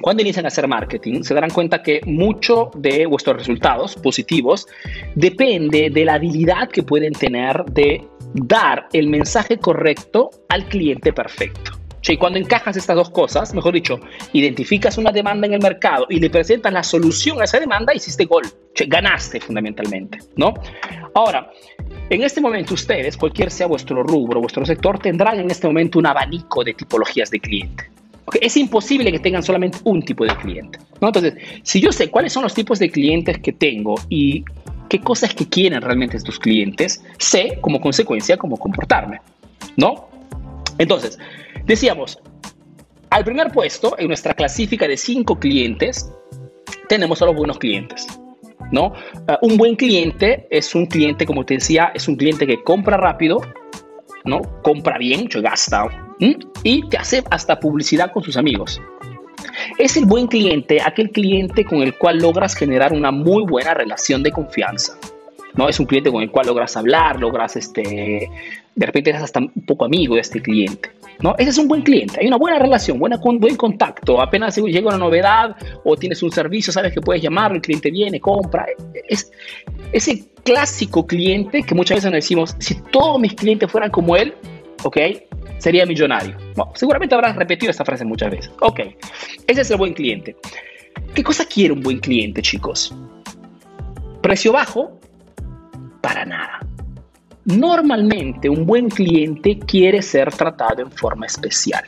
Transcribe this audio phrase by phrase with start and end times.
[0.00, 4.66] cuando inician a hacer marketing, se darán cuenta que mucho de vuestros resultados positivos
[5.14, 8.04] depende de la habilidad que pueden tener de
[8.34, 11.72] dar el mensaje correcto al cliente perfecto.
[12.06, 13.98] Y cuando encajas estas dos cosas, mejor dicho,
[14.34, 18.26] identificas una demanda en el mercado y le presentas la solución a esa demanda, hiciste
[18.26, 18.44] gol.
[18.86, 20.52] ganaste fundamentalmente, ¿no?
[21.14, 21.50] Ahora,
[22.10, 26.06] en este momento ustedes, cualquier sea vuestro rubro, vuestro sector, tendrán en este momento un
[26.06, 27.93] abanico de tipologías de cliente.
[28.40, 30.78] Es imposible que tengan solamente un tipo de cliente.
[31.00, 31.08] ¿no?
[31.08, 34.44] Entonces, si yo sé cuáles son los tipos de clientes que tengo y
[34.88, 39.20] qué cosas que quieren realmente estos clientes, sé como consecuencia cómo comportarme.
[39.76, 40.08] ¿no?
[40.78, 41.18] Entonces,
[41.64, 42.18] decíamos,
[43.10, 46.10] al primer puesto en nuestra clasifica de cinco clientes,
[46.88, 48.06] tenemos a los buenos clientes.
[48.72, 48.92] ¿no?
[49.28, 52.96] Uh, un buen cliente es un cliente, como te decía, es un cliente que compra
[52.96, 53.40] rápido,
[54.24, 54.40] ¿no?
[54.62, 55.86] Compra bien, gasta,
[56.62, 58.80] y te hace hasta publicidad con sus amigos.
[59.78, 64.22] Es el buen cliente, aquel cliente con el cual logras generar una muy buena relación
[64.22, 64.96] de confianza.
[65.54, 65.68] ¿no?
[65.68, 68.28] Es un cliente con el cual logras hablar, logras, este,
[68.74, 70.90] de repente eres hasta un poco amigo de este cliente.
[71.20, 71.34] ¿No?
[71.38, 74.20] Ese es un buen cliente, hay una buena relación, buena, buen contacto.
[74.20, 78.20] Apenas llega una novedad o tienes un servicio, sabes que puedes llamarlo, el cliente viene,
[78.20, 78.66] compra.
[79.08, 79.30] Es
[79.92, 84.34] ese clásico cliente que muchas veces nos decimos, si todos mis clientes fueran como él,
[84.82, 84.98] ¿ok?
[85.58, 86.36] Sería millonario.
[86.74, 88.52] seguramente habrás repetido esta frase muchas veces.
[88.60, 88.80] Ok,
[89.46, 90.36] ese es el buen cliente.
[91.14, 92.94] ¿Qué cosa quiere un buen cliente, chicos?
[94.20, 94.98] Precio bajo,
[96.00, 96.60] para nada.
[97.44, 101.84] Normalmente un buen cliente quiere ser tratado en forma especial.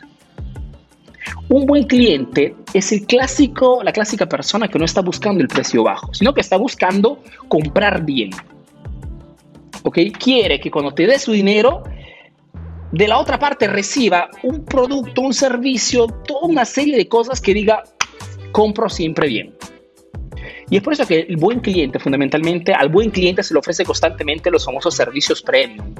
[1.48, 5.82] Un buen cliente es el clásico, la clásica persona que no está buscando el precio
[5.82, 8.30] bajo, sino que está buscando comprar bien.
[9.82, 9.98] ¿Ok?
[10.18, 11.84] Quiere que cuando te dé su dinero,
[12.92, 17.54] de la otra parte reciba un producto, un servicio, toda una serie de cosas que
[17.54, 17.82] diga,
[18.52, 19.54] compro siempre bien.
[20.70, 23.84] Y es por eso que el buen cliente, fundamentalmente, al buen cliente se le ofrece
[23.84, 25.94] constantemente los famosos servicios premium.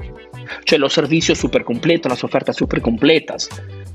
[0.73, 3.49] O los servicios súper completos, las ofertas súper completas,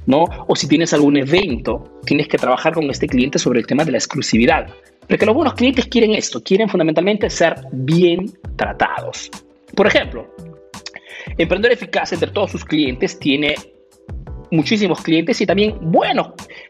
[0.06, 0.24] ¿no?
[0.47, 3.92] O si tienes algún evento, tienes que trabajar con este cliente sobre el tema de
[3.92, 4.66] la exclusividad.
[5.08, 9.30] Porque los buenos clientes quieren esto, quieren fundamentalmente ser bien tratados.
[9.74, 10.34] Por ejemplo,
[11.38, 13.54] Emprendedor Eficaz entre todos sus clientes tiene
[14.52, 16.28] muchísimos clientes y también buenos,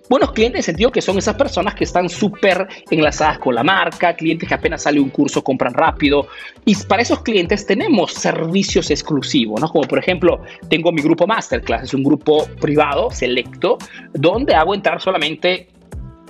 [0.08, 3.62] buenos clientes en el sentido que son esas personas que están súper enlazadas con la
[3.62, 6.28] marca, clientes que apenas sale un curso compran rápido
[6.64, 9.68] y para esos clientes tenemos servicios exclusivos, ¿no?
[9.68, 13.78] Como por ejemplo, tengo mi grupo Masterclass, es un grupo privado, selecto,
[14.12, 15.68] donde hago entrar solamente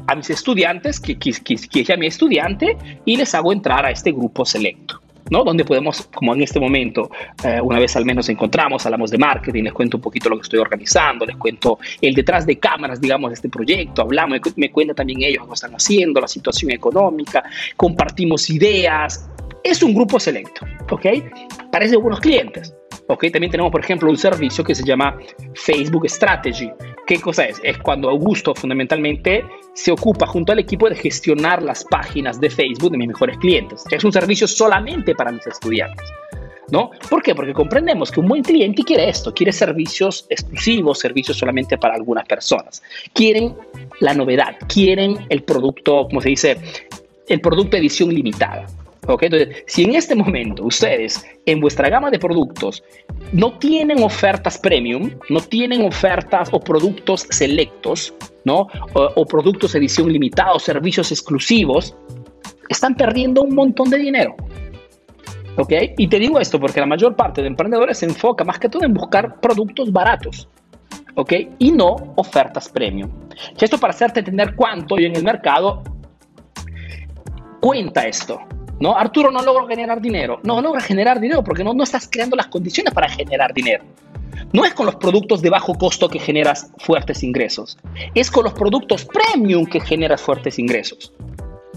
[0.06, 4.10] a mis estudiantes, que, que, que, que mi estudiante, y les hago entrar a este
[4.10, 5.01] grupo selecto.
[5.31, 5.44] ¿No?
[5.44, 7.10] Donde podemos, como en este momento,
[7.44, 10.43] eh, una vez al menos encontramos, hablamos de marketing, les cuento un poquito lo que
[10.43, 14.94] estoy organizando, les cuento el detrás de cámaras, digamos, de este proyecto, hablamos, me cuenta
[14.94, 17.43] también ellos lo están haciendo, la situación económica,
[17.77, 19.28] compartimos ideas.
[19.65, 21.06] Es un grupo selecto, ¿ok?
[21.71, 22.75] Parece buenos clientes.
[23.09, 23.27] ¿ok?
[23.33, 25.19] También tenemos, por ejemplo, un servicio que se llama
[25.54, 26.71] Facebook Strategy.
[27.06, 27.60] ¿Qué cosa es?
[27.64, 32.92] Es cuando Augusto fundamentalmente se ocupa junto al equipo de gestionar las páginas de Facebook
[32.92, 33.84] de mis mejores clientes.
[33.90, 36.08] Es un servicio solamente para mis estudiantes.
[36.70, 36.91] ¿No?
[37.10, 37.34] ¿Por qué?
[37.34, 42.26] Porque comprendemos que un buen cliente quiere esto, quiere servicios exclusivos, servicios solamente para algunas
[42.26, 42.82] personas.
[43.12, 43.54] Quieren
[44.00, 46.56] la novedad, quieren el producto, como se dice,
[47.28, 48.66] el producto edición limitada.
[49.08, 49.24] ¿Ok?
[49.24, 52.84] Entonces, si en este momento ustedes en vuestra gama de productos
[53.32, 58.14] no tienen ofertas premium, no tienen ofertas o productos selectos,
[58.44, 58.68] ¿no?
[58.94, 61.96] O, productos edición limitada o servicios exclusivos,
[62.68, 64.36] están perdiendo un montón de dinero.
[65.56, 65.72] ¿Ok?
[65.98, 68.84] Y te digo esto porque la mayor parte de emprendedores se enfoca más que todo
[68.84, 70.48] en buscar productos baratos.
[71.16, 71.32] ¿Ok?
[71.58, 73.10] Y no ofertas premium.
[73.60, 75.82] Esto para hacerte entender cuánto y en el mercado
[77.60, 78.41] cuenta esto.
[78.82, 78.98] ¿No?
[78.98, 80.41] Arturo no logra generar dinero.
[80.43, 83.84] No logra generar dinero porque no, estás creando las condiciones para generar dinero.
[84.53, 87.78] No es con los productos de bajo costo que generas fuertes ingresos,
[88.15, 91.12] es con los productos premium que generas fuertes ingresos.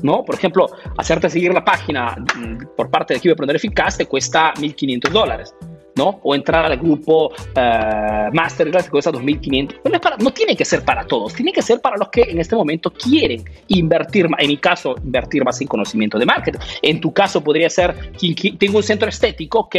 [0.02, 0.26] ¿no?
[0.26, 4.08] Por ejemplo, hacerte seguir la página mm, por parte del equipo de Aprender Eficaz te
[4.08, 5.54] cuesta 1.500 dólares.
[5.96, 6.20] ¿No?
[6.24, 9.80] O entrar al grupo uh, Masterclass que cuesta 2.500.
[9.86, 12.56] No, no tiene que ser para todos, tiene que ser para los que en este
[12.56, 16.60] momento quieren invertir, en mi caso, invertir más en conocimiento de marketing.
[16.82, 18.12] En tu caso podría ser,
[18.60, 19.76] tengo un centro estético, ok,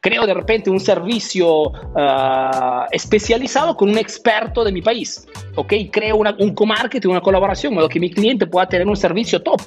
[0.00, 6.16] creo de repente un servicio uh, especializado con un experto de mi país, ok, creo
[6.16, 9.60] una, un co-marketing, una colaboración, modo que mi cliente pueda tener un servicio top.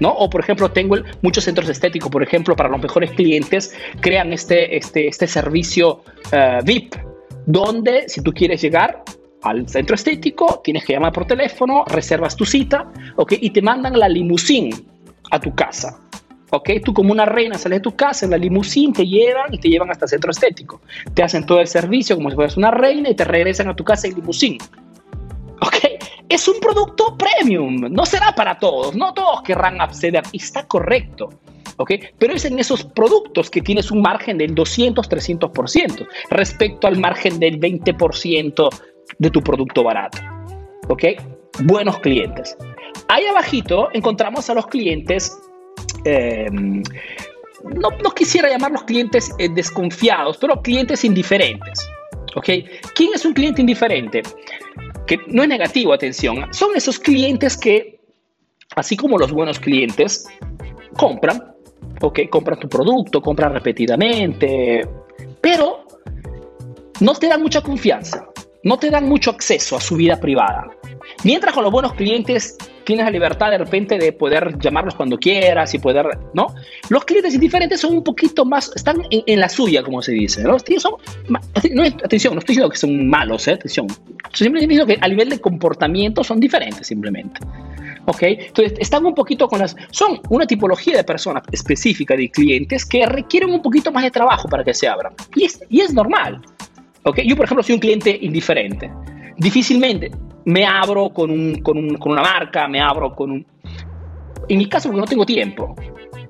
[0.00, 0.10] ¿No?
[0.10, 4.76] O por ejemplo, tengo muchos centros estéticos, por ejemplo, para los mejores clientes, crean este,
[4.76, 6.02] este, este servicio
[6.32, 6.94] eh, VIP,
[7.46, 9.02] donde si tú quieres llegar,
[9.42, 13.34] al centro estético, tienes que llamar por teléfono, reservas tu cita, ¿ok?
[13.40, 14.70] Y te mandan la limusín
[15.30, 16.00] a tu casa.
[16.50, 16.70] ¿ok?
[16.84, 19.68] Tú como una reina sales de tu casa en la limusín, te llevan y te
[19.68, 20.80] llevan hasta el centro estético.
[21.14, 23.84] Te hacen todo el servicio como si fueras una reina y te regresan a tu
[23.84, 24.58] casa en limusín.
[25.60, 25.76] ¿Ok?
[26.28, 31.30] Es un producto premium, no será para todos, no todos querrán acceder está correcto.
[31.78, 31.92] ¿ok?
[32.18, 37.38] Pero es en esos productos que tienes un margen del 200, 300% respecto al margen
[37.38, 38.68] del 20%
[39.18, 40.18] de tu producto barato.
[40.88, 41.04] ¿Ok?
[41.60, 42.56] Buenos clientes.
[43.08, 45.38] Ahí abajito encontramos a los clientes
[46.04, 46.46] eh,
[47.74, 51.88] no, quisiera llamar los clientes eh, desconfiados, pero clientes indiferentes.
[52.36, 52.48] ¿Ok?
[52.94, 54.22] ¿Quién es un cliente indiferente?
[55.08, 56.52] Que no es negativo, atención.
[56.52, 57.98] Son esos clientes que,
[58.76, 60.28] así como los buenos clientes,
[60.96, 61.54] compran,
[62.00, 62.20] ¿ok?
[62.30, 64.86] Compran tu producto, compran repetidamente,
[65.40, 65.86] pero
[67.00, 68.28] no te dan mucha confianza,
[68.64, 70.66] no te dan mucho acceso a su vida privada.
[71.24, 75.74] Mientras con los buenos clientes tienes la libertad de repente de poder llamarlos cuando quieras
[75.74, 76.54] y poder, ¿no?
[76.88, 80.56] Los clientes indiferentes son un poquito más, están en, la suya, como se dice, ¿no?
[80.78, 80.94] Son,
[81.28, 83.52] no, atención, no estoy diciendo que son malos, ¿eh?
[83.52, 83.86] Atención.
[84.32, 87.40] Simplemente diciendo que a nivel de comportamiento son diferentes, simplemente.
[88.06, 88.22] ¿Ok?
[88.22, 89.76] Entonces, están un poquito con las...
[89.90, 94.48] Son una tipología de personas específica de clientes que requieren un poquito más de trabajo
[94.48, 95.12] para que se abran.
[95.36, 96.40] Y es, y es normal.
[97.04, 97.20] ¿Ok?
[97.24, 98.90] Yo, por ejemplo, soy un cliente indiferente.
[99.36, 100.10] Difícilmente
[100.44, 103.46] me abro con, un, con, un, con una marca, me abro con un...
[104.48, 105.74] En mi caso, porque no tengo tiempo.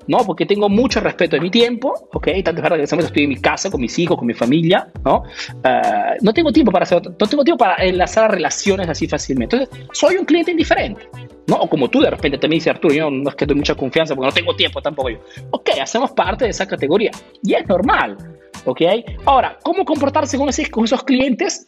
[0.09, 0.25] ¿no?
[0.25, 2.27] Porque tengo mucho respeto de mi tiempo, ¿ok?
[2.43, 5.21] Tanto es verdad que estoy en mi casa, con mis hijos, con mi familia, ¿no?
[5.63, 9.55] Uh, no tengo tiempo para hacer, no tengo tiempo para enlazar relaciones así fácilmente.
[9.55, 11.07] Entonces, soy un cliente indiferente,
[11.45, 11.57] ¿no?
[11.57, 14.15] O como tú de repente también dices, Arturo, yo no es que doy mucha confianza
[14.15, 15.19] porque no tengo tiempo tampoco yo.
[15.51, 17.11] Ok, hacemos parte de esa categoría
[17.43, 18.17] y es normal,
[18.65, 18.81] ¿ok?
[19.25, 21.67] Ahora, ¿cómo comportarse con esos, con esos clientes?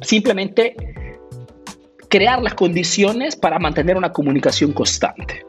[0.00, 0.76] Simplemente
[2.08, 5.44] crear las condiciones para mantener una comunicación constante.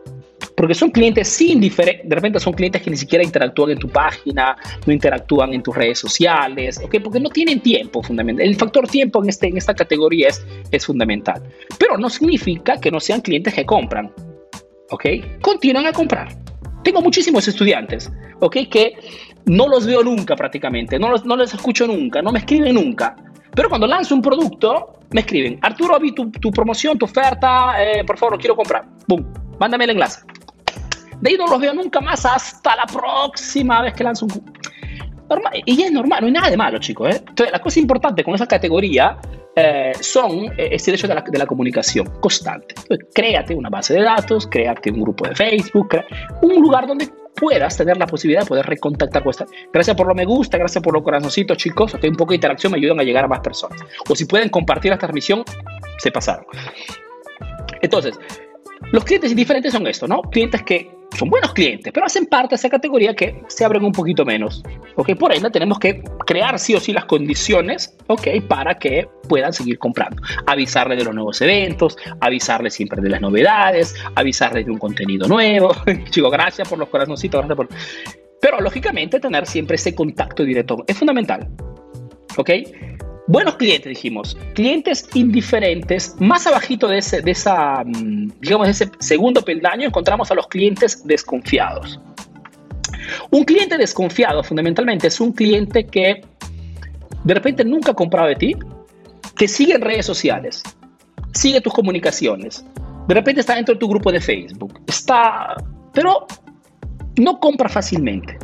[0.56, 4.58] Porque son clientes sin de repente son clientes que ni siquiera interactúan en tu página,
[4.86, 6.98] no interactúan en tus redes sociales, ¿ok?
[7.02, 8.46] Porque no tienen tiempo, fundamental.
[8.46, 11.42] El factor tiempo en, este, en esta categoría es, es fundamental.
[11.78, 14.12] Pero no significa que no sean clientes que compran,
[14.90, 15.06] ¿ok?
[15.42, 16.38] Continúan a comprar.
[16.84, 18.12] Tengo muchísimos estudiantes,
[18.42, 18.58] ¿ok?
[18.70, 18.94] Que
[19.50, 23.16] no los veo nunca prácticamente, no los, no les escucho nunca, no me escriben nunca.
[23.54, 28.04] Pero cuando lanzo un producto, me escriben, Arturo, vi tu, tu promoción, tu oferta, eh,
[28.06, 28.86] por favor, quiero comprar.
[29.08, 29.26] ¡Bum!
[29.60, 30.22] Mándame el enlace.
[31.20, 34.60] De ahí no los veo nunca más hasta la próxima vez que lanzo un...
[35.28, 37.10] Normal, y es normal, no hay nada de malo, chicos.
[37.10, 37.24] ¿eh?
[37.28, 39.18] Entonces, la cosa importante con esa categoría
[39.56, 42.76] eh, son eh, ese hecho de la, de la comunicación constante.
[42.78, 45.98] Entonces, créate una base de datos, créate un grupo de Facebook,
[46.42, 47.10] un lugar donde
[47.40, 49.46] puedas tener la posibilidad de poder recontactar con esta.
[49.72, 51.96] Gracias por lo me gusta, gracias por los corazoncitos, chicos.
[52.00, 53.80] Que un poco de interacción me ayudan a llegar a más personas.
[54.10, 55.44] O si pueden compartir la transmisión,
[55.98, 56.46] se pasaron.
[57.82, 58.20] Entonces,
[58.92, 60.22] los clientes indiferentes son esto, ¿no?
[60.22, 63.92] Clientes que son buenos clientes, pero hacen parte de esa categoría que se abren un
[63.92, 64.64] poquito menos.
[64.96, 65.16] ¿ok?
[65.16, 68.28] Por ende, tenemos que crear sí o sí las condiciones ¿ok?
[68.48, 70.22] para que puedan seguir comprando.
[70.46, 75.76] Avisarles de los nuevos eventos, avisarles siempre de las novedades, avisarles de un contenido nuevo.
[76.10, 77.68] Chicos, gracias por los corazoncitos, gracias por...
[78.42, 81.50] Pero lógicamente tener siempre ese contacto directo es fundamental.
[82.38, 82.50] ¿Ok?
[83.30, 84.36] Buenos clientes, dijimos.
[84.56, 86.16] Clientes indiferentes.
[86.18, 90.48] Más abajito de, ese, de esa, mm, digamos, de ese segundo peldaño encontramos a los
[90.48, 92.00] clientes desconfiados.
[93.30, 96.22] Un cliente desconfiado fundamentalmente es un cliente que
[97.24, 98.56] de repente nunca ha comprado de ti,
[99.38, 100.64] que sigue en redes sociales,
[101.32, 102.66] sigue tus comunicaciones,
[103.08, 105.56] de repente está dentro de tu grupo de Facebook, está,
[105.94, 106.26] pero
[107.18, 108.40] no compra fácilmente.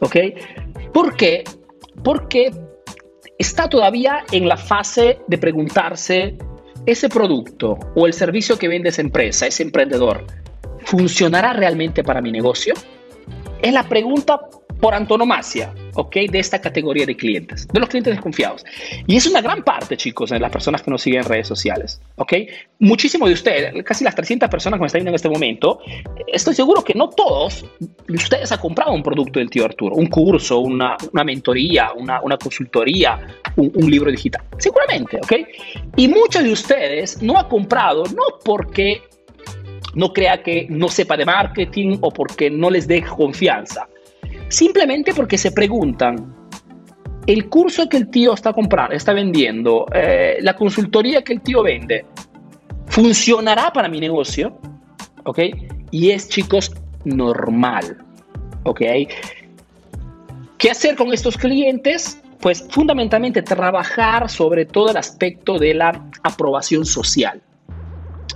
[0.00, 0.16] ¿Ok?
[0.92, 1.42] ¿Por qué?
[2.04, 2.52] Porque
[3.38, 6.36] está todavía en la fase de preguntarse,
[6.86, 10.26] ¿ese producto o el servicio que vende esa empresa, ese emprendedor,
[10.84, 12.74] funcionará realmente para mi negocio?
[13.60, 14.40] Es la pregunta
[14.80, 16.16] por antonomasia, ¿ok?
[16.30, 18.64] De esta categoría de clientes, de los clientes desconfiados.
[19.06, 22.00] Y es una gran parte, chicos, de las personas que nos siguen en redes sociales,
[22.16, 22.32] ¿ok?
[22.78, 25.80] Muchísimos de ustedes, casi las 300 personas que me están viendo en este momento,
[26.26, 30.06] estoy seguro que no todos de ustedes han comprado un producto del tío Arturo, un
[30.06, 33.18] curso, una, una mentoría, una, una consultoría,
[33.56, 34.42] un, libro digital.
[34.58, 35.32] Seguramente, ¿ok?
[35.96, 39.02] Y muchos de ustedes no han comprado, no porque
[39.94, 43.86] no crea que no sepa de marketing o porque no les dé confianza
[44.52, 46.34] Simplemente porque se preguntan,
[47.26, 51.62] el curso que el tío está comprando, está vendiendo, eh, la consultoría que el tío
[51.62, 52.04] vende,
[52.84, 54.58] ¿funcionará para mi negocio?
[55.24, 55.38] ¿Ok?
[55.90, 56.70] Y es, chicos,
[57.06, 57.96] normal.
[58.64, 58.82] ¿Ok?
[60.58, 62.18] ¿Qué hacer con estos clientes?
[62.40, 67.40] pues fundamentalmente trabajar sobre todo el aspecto de la aprobación social.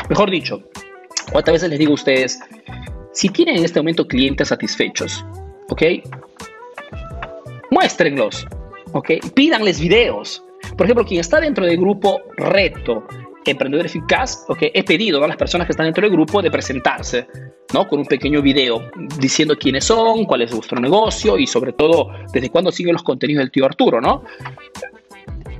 [0.09, 0.63] Mejor dicho,
[1.33, 2.39] ¿cuántas veces les digo a ustedes,
[3.13, 5.25] si tienen en este momento clientes satisfechos,
[5.69, 5.83] ¿ok?
[7.71, 8.47] Muéstrenlos,
[8.93, 9.11] ¿ok?
[9.35, 10.43] Pídanles videos.
[10.77, 13.07] Por ejemplo, quien está dentro del grupo Reto
[13.51, 14.59] Emprendedor Eficaz, ¿ok?
[14.75, 17.27] He pedido a las personas que están dentro del grupo de presentarse,
[17.73, 17.87] ¿no?
[17.87, 22.51] Con un pequeño video diciendo quiénes son, cuál es vuestro negocio y sobre todo desde
[22.51, 24.25] cuándo siguen los contenidos del tío Arturo, ¿no?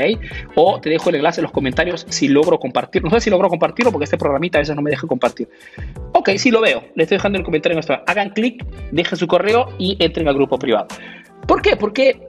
[0.54, 3.04] O te dejo el enlace en los comentarios si logro compartir.
[3.04, 5.48] No sé si logro compartirlo porque este programita a veces no me deja compartir.
[6.12, 6.82] Ok, sí lo veo.
[6.94, 8.02] Le estoy dejando el comentario en nuestro.
[8.06, 10.88] Hagan clic, dejen su correo y entren al grupo privado.
[11.46, 11.76] ¿Por qué?
[11.76, 12.26] Porque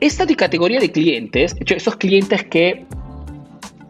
[0.00, 2.86] esta categoría de clientes, esos clientes que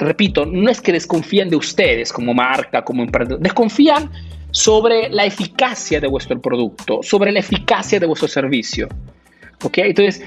[0.04, 4.11] repito, no es que desconfían de ustedes como marca, como emprendedor, desconfían
[4.50, 8.88] sobre la eficacia de vuestro producto, sobre la eficacia de vuestro servicio.
[9.62, 9.78] ¿Ok?
[9.78, 10.23] Entonces,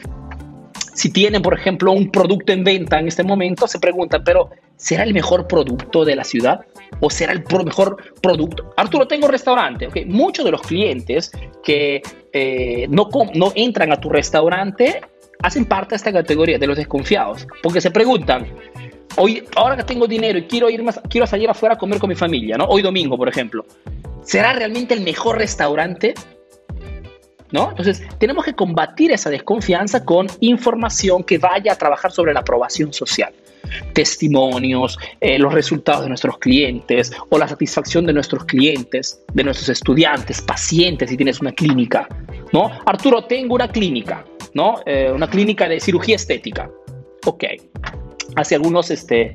[0.93, 5.03] si tienen, por ejemplo, un producto en venta en este momento, se preguntan, pero ¿será
[5.03, 6.61] el mejor producto de la ciudad?
[6.99, 8.73] ¿O será el mejor producto?
[8.77, 9.87] Arturo, tengo restaurante.
[9.87, 10.05] Okay.
[10.05, 11.31] Muchos de los clientes
[11.63, 12.01] que
[12.31, 15.01] eh, no, no entran a tu restaurante
[15.41, 18.47] hacen parte de esta categoría de los desconfiados, porque se preguntan,
[19.17, 22.09] hoy, ahora que tengo dinero y quiero, ir más, quiero salir afuera a comer con
[22.09, 22.65] mi familia, ¿no?
[22.65, 23.65] Hoy domingo, por ejemplo.
[24.23, 26.13] ¿Será realmente el mejor restaurante?
[27.51, 27.69] ¿No?
[27.69, 32.91] Entonces, tenemos que combatir esa desconfianza con información que vaya a trabajar sobre la aprobación
[32.93, 33.31] social.
[33.93, 39.69] Testimonios, eh, los resultados de nuestros clientes o la satisfacción de nuestros clientes, de nuestros
[39.69, 42.07] estudiantes, pacientes, si tienes una clínica.
[42.53, 42.71] ¿no?
[42.85, 44.77] Arturo, tengo una clínica, ¿no?
[44.85, 46.69] Eh, una clínica de cirugía estética.
[47.25, 47.43] Ok,
[48.35, 49.31] hace algunos, este,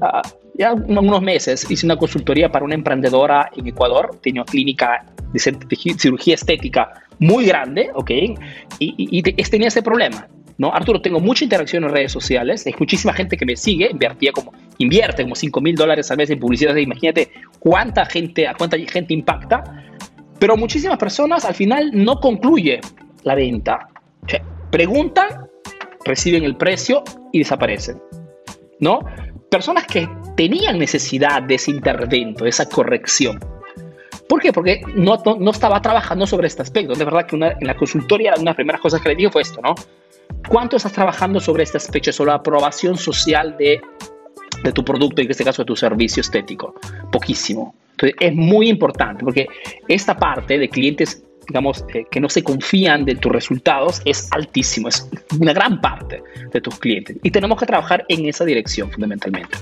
[0.00, 5.04] uh, ya unos meses hice una consultoría para una emprendedora en Ecuador, tenía una clínica
[5.32, 5.38] de,
[5.98, 8.10] cirugía estética muy grande, ¿ok?
[8.10, 8.36] Y,
[8.78, 10.26] y, y tenía ese problema,
[10.58, 10.72] ¿no?
[10.72, 14.52] Arturo, tengo mucha interacción en redes sociales, hay muchísima gente que me sigue, invertía como,
[14.78, 19.14] invierte como 5 mil dólares al mes en publicidad, imagínate cuánta gente, a cuánta gente
[19.14, 19.64] impacta,
[20.38, 22.80] pero muchísimas personas al final no concluye
[23.22, 23.88] la venta.
[24.24, 25.28] O sea, preguntan,
[26.04, 28.00] reciben el precio y desaparecen.
[28.80, 29.00] ¿No?
[29.50, 33.38] Personas que tenían necesidad de ese intervento, de esa corrección.
[34.28, 34.52] ¿Por qué?
[34.52, 36.94] Porque no, no, estaba trabajando sobre este aspecto.
[36.94, 39.42] De verdad que en la consultoría una de las primeras cosas que le dije fue
[39.42, 39.74] esto, ¿no?
[40.48, 43.80] ¿Cuánto estás trabajando sobre este aspecto, sobre la aprobación social de,
[44.64, 46.74] de tu producto, en este caso de tu servicio estético?
[47.10, 47.74] Poquísimo.
[47.90, 49.46] Entonces, es muy importante porque
[49.86, 54.88] esta parte de clientes digamos, eh, que no se confían de tus resultados es altísimo,
[54.88, 55.08] es
[55.38, 56.22] una gran parte
[56.52, 57.16] de tus clientes.
[57.22, 59.58] Y tenemos que trabajar en esa dirección fundamentalmente.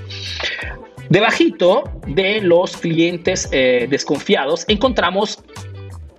[1.09, 5.43] Debajito de los clientes eh, desconfiados encontramos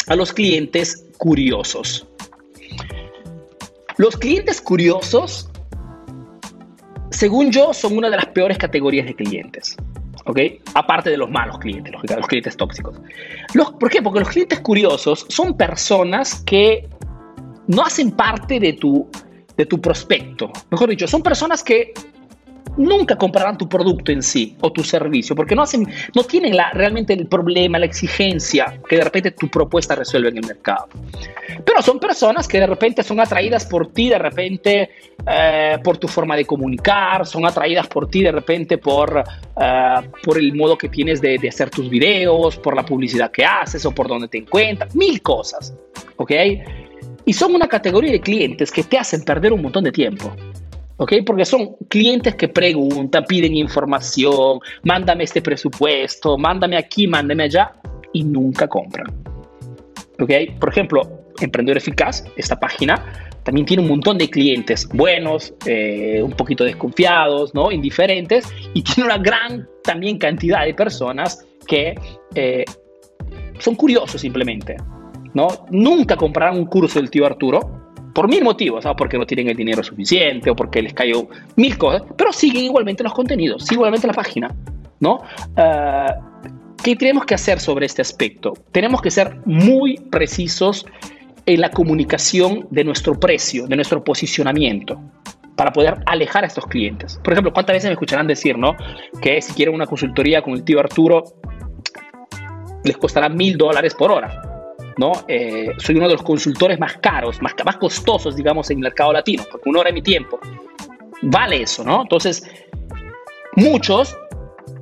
[0.08, 2.08] a los clientes curiosos.
[3.98, 5.50] Los clientes curiosos,
[7.12, 9.78] según yo, son una de las peores categorías de clientes.
[10.26, 10.40] ¿Ok?
[10.76, 13.00] Aparte de los malos clientes, los, los clientes tóxicos.
[13.54, 14.02] Los, ¿Por qué?
[14.02, 16.88] Porque los clientes curiosos son personas que
[17.68, 19.10] no hacen parte de tu,
[19.58, 20.52] de tu prospecto.
[20.70, 21.94] Mejor dicho, son personas que
[22.78, 26.72] nunca comprarán tu producto en sí o tu servicio, porque no, hacen, no tienen la,
[26.72, 30.88] realmente el problema, la exigencia que de repente tu propuesta resuelve en el mercado.
[31.66, 34.90] Pero son personas que de repente son atraídas por ti, de repente
[35.28, 39.24] eh, por tu forma de comunicar, son atraídas por ti de repente por,
[39.60, 43.46] eh, por el modo que tienes de, de hacer tus videos, por la publicidad que
[43.46, 45.74] haces o por donde te encuentras, mil cosas,
[46.18, 46.32] ¿ok?
[47.26, 50.34] Y son una categoría de clientes que te hacen perder un montón de tiempo.
[50.98, 51.14] ¿Ok?
[51.26, 57.74] Porque son clientes que preguntan, piden información, mándame este presupuesto, mándame aquí, mándame allá
[58.14, 59.08] y nunca compran.
[60.20, 60.32] ¿Ok?
[60.60, 61.02] Por ejemplo,
[61.40, 67.54] Emprendedor Eficaz, esta página, también tiene un montón de clientes buenos, eh, un poquito desconfiados,
[67.56, 67.72] ¿no?
[67.72, 71.96] Indiferentes, y tiene una gran también cantidad de personas que
[72.36, 72.66] eh,
[73.60, 74.78] son curiosos simplemente,
[75.34, 75.48] ¿no?
[75.72, 77.81] Nunca comprarán un curso del tío Arturo,
[78.14, 78.98] por mil motivos, ¿sabes?
[78.98, 83.04] porque no tienen el dinero suficiente o porque les cayó mil cosas, pero siguen igualmente
[83.04, 84.54] los contenidos, siguen igualmente la página,
[85.00, 85.22] ¿no?
[85.56, 86.16] Ah,
[86.84, 88.54] ¿Qué tenemos que hacer sobre este aspecto?
[88.72, 90.86] Tenemos que ser muy precisos
[91.46, 95.00] en la comunicación de nuestro precio, de nuestro posicionamiento,
[95.56, 97.20] para poder alejar a estos clientes.
[97.24, 98.76] Por ejemplo, ¿cuántas veces me escucharán decir, no?
[99.22, 101.24] Que si quieren una consultoría con el tío Arturo,
[102.84, 104.51] les costará mil dólares por hora.
[104.98, 105.12] ¿No?
[105.28, 109.14] Eh, soy uno de los consultores más caros, más, más costosos, digamos, en el mercado
[109.14, 110.40] latino, porque una hora de mi tiempo
[111.22, 112.02] vale eso, ¿no?
[112.02, 112.44] Entonces,
[113.56, 114.18] muchos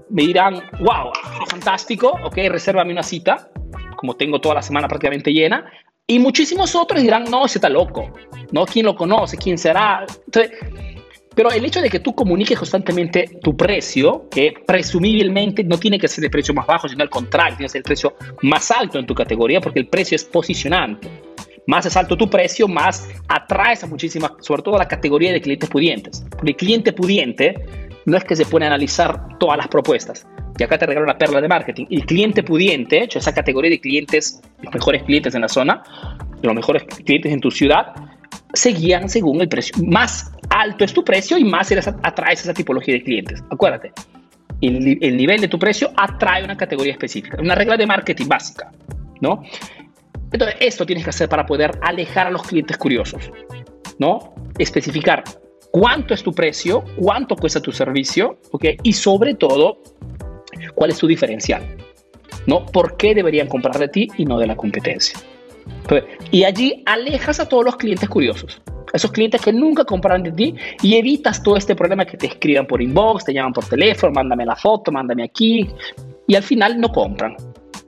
[0.09, 1.11] me dirán, wow,
[1.49, 3.49] fantástico, ok, resérvame una cita,
[3.95, 5.71] como tengo toda la semana prácticamente llena.
[6.07, 8.11] Y muchísimos otros dirán, no, ese está loco,
[8.51, 8.65] ¿no?
[8.65, 9.37] ¿Quién lo conoce?
[9.37, 10.05] ¿Quién será?
[10.25, 10.51] Entonces,
[11.39, 16.09] pero el hecho de que tú comuniques constantemente tu precio, que presumiblemente no tiene que
[16.09, 18.99] ser el precio más bajo, sino al contrario, tiene que ser el precio más alto
[18.99, 21.07] en tu categoría, porque el precio es posicionante.
[21.65, 25.39] Más es alto tu precio, más atraes a muchísimas, sobre todo a la categoría de
[25.39, 26.25] clientes pudientes.
[26.29, 27.53] Porque el cliente pudiente
[28.05, 30.27] no es que se pone a analizar todas las propuestas.
[30.57, 31.85] Y acá te regalo una perla de marketing.
[31.89, 35.83] El cliente pudiente, esa categoría de clientes, los mejores clientes en la zona,
[36.41, 37.93] los mejores clientes en tu ciudad,
[38.53, 39.75] se guían según el precio.
[39.85, 43.43] Más alto es tu precio y más eres, atraes esa tipología de clientes.
[43.49, 43.91] Acuérdate,
[44.61, 47.37] el, el, nivel de tu precio atrae una categoría específica.
[47.39, 48.71] Una regla de marketing básica,
[49.21, 49.43] ¿no?
[50.31, 53.31] Entonces, esto tienes que hacer para poder alejar a los clientes curiosos,
[53.97, 54.33] ¿no?
[54.57, 55.23] Especificar
[55.71, 58.65] cuánto es tu precio, cuánto cuesta tu servicio, ¿ok?
[58.83, 59.81] Y sobre todo,
[60.75, 61.63] cuál es tu diferencial,
[62.45, 62.65] ¿no?
[62.65, 65.19] ¿Por qué deberían comprar de ti y no de la competencia?
[66.31, 68.61] Y allí alejas a todos los clientes curiosos,
[68.93, 72.65] esos clientes que nunca compran de ti y evitas todo este problema que te escriban
[72.65, 75.69] por inbox, te llaman por teléfono, mándame la foto, mándame aquí
[76.27, 77.35] y al final no compran.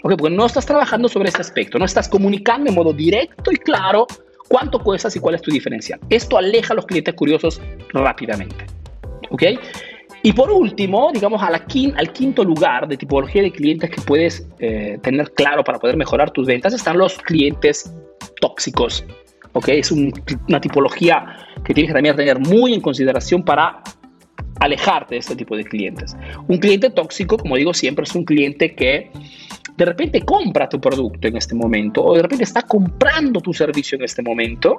[0.03, 0.15] ¿Ok?
[0.17, 4.07] Porque no estás trabajando sobre ese aspecto, no estás comunicando de modo directo y claro
[4.47, 5.99] cuánto cuestas y cuál es tu diferencial.
[6.09, 7.61] Esto aleja a los clientes curiosos
[7.93, 8.65] rápidamente.
[9.29, 9.43] ¿Ok?
[10.23, 14.47] Y por último, digamos, a la al quinto lugar de tipología de clientes que puedes
[14.59, 17.91] eh, tener claro para poder mejorar tus ventas están los clientes
[18.39, 19.03] tóxicos.
[19.53, 19.69] ¿ok?
[19.69, 23.81] Es una tipología que tienes que también tener muy en consideración para
[24.59, 26.15] alejarte de este tipo de clientes.
[26.47, 29.09] Un cliente tóxico, como digo siempre, es un cliente que
[29.75, 33.97] de repente compra tu producto en este momento o de repente está comprando tu servicio
[33.97, 34.77] en este momento,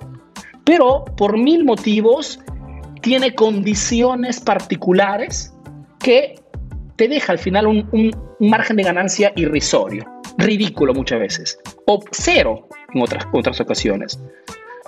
[0.65, 2.39] pero por mil motivos
[3.03, 5.53] tiene condiciones particulares
[5.99, 6.37] que
[6.97, 10.05] te deja al final un, margen de ganancia irrisorio,
[10.39, 14.19] ridículo muchas veces, o cero en otras, otras ocasiones.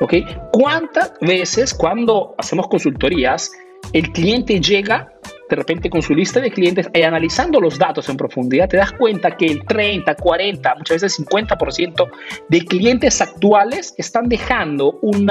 [0.00, 0.14] ¿Ok?
[0.52, 3.53] ¿Cuántas veces cuando hacemos consultorías
[3.92, 5.12] el cliente llega
[5.48, 8.92] de repente con su lista de clientes y analizando los datos en profundidad, te das
[8.92, 12.11] cuenta que el 30, 40, muchas veces 50%
[12.48, 15.31] de clientes actuales están dejando un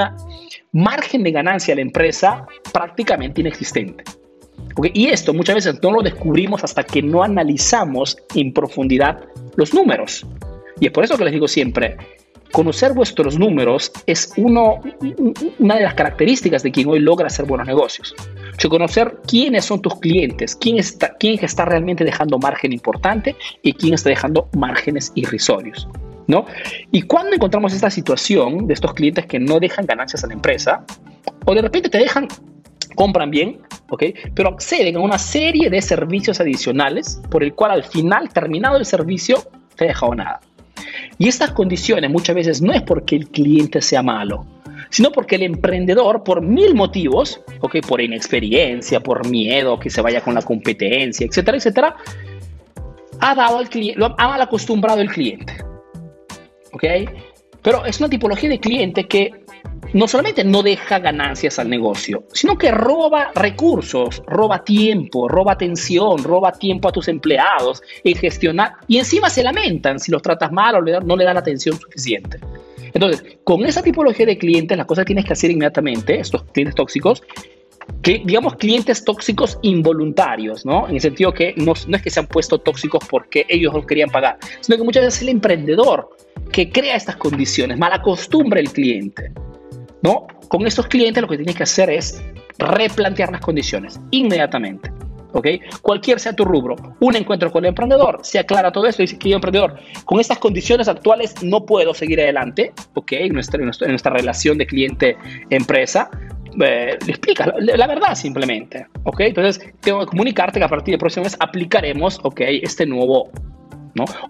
[0.74, 4.04] margen de ganancia a la empresa prácticamente inexistente.
[4.92, 9.20] Y esto muchas veces no lo descubrimos hasta que no analizamos en profundidad
[9.56, 10.26] los números.
[10.80, 11.96] Y es por eso que les digo siempre,
[12.50, 14.80] conocer vuestros números es uno,
[15.60, 18.14] una de las características de quien hoy logra hacer buenos negocios.
[18.68, 23.94] Conocer quiénes son tus clientes, quién está, quién está realmente dejando margen importante y quién
[23.94, 25.86] está dejando márgenes irrisorios.
[26.26, 26.46] ¿No?
[26.90, 30.84] Y cuando encontramos esta situación de estos clientes que no dejan ganancias a la empresa,
[31.44, 32.28] o de repente te dejan,
[32.94, 33.60] compran bien,
[33.90, 34.04] ¿ok?
[34.34, 38.86] Pero acceden a una serie de servicios adicionales por el cual al final, terminado el
[38.86, 39.42] servicio,
[39.76, 40.40] te ha dejado nada.
[41.18, 44.46] Y estas condiciones muchas veces no es porque el cliente sea malo,
[44.90, 47.80] sino porque el emprendedor, por mil motivos, ¿okay?
[47.80, 51.96] por inexperiencia, por miedo que se vaya con la competencia, etcétera, etcétera,
[53.20, 55.54] ha dado al cliente, ha mal acostumbrado el cliente.
[56.74, 56.84] ¿Ok?
[57.62, 59.32] Pero es una tipología de cliente que
[59.94, 66.22] no solamente no deja ganancias al negocio, sino que roba recursos, roba tiempo, roba atención,
[66.22, 70.74] roba tiempo a tus empleados en gestionar y encima se lamentan si los tratas mal
[70.74, 72.38] o no le dan atención suficiente.
[72.92, 76.74] Entonces, con esa tipología de clientes, la cosa que tienes que hacer inmediatamente, estos clientes
[76.74, 77.22] tóxicos,
[78.02, 80.88] digamos clientes tóxicos involuntarios, ¿no?
[80.88, 83.86] En el sentido que no, no es que se han puesto tóxicos porque ellos no
[83.86, 86.10] querían pagar, sino que muchas veces el emprendedor
[86.52, 89.32] que crea estas condiciones, mal acostumbra el cliente.
[90.02, 90.26] ¿no?
[90.48, 92.22] Con estos clientes lo que tienes que hacer es
[92.58, 94.92] replantear las condiciones inmediatamente.
[95.32, 95.48] ¿ok?
[95.82, 99.18] Cualquier sea tu rubro, un encuentro con el emprendedor, se aclara todo esto y dice
[99.18, 103.12] que yo emprendedor, con estas condiciones actuales no puedo seguir adelante, ¿ok?
[103.12, 106.08] En nuestra, en nuestra, relación de cliente-empresa,
[106.60, 109.20] eh, le explicas la, la, verdad simplemente, ¿ok?
[109.20, 112.40] Entonces, tengo que comunicarte que a partir del próximo mes aplicaremos, ¿ok?
[112.62, 113.30] Este nuevo